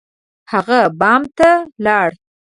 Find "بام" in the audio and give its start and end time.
0.99-1.21